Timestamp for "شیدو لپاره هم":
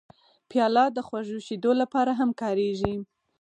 1.47-2.29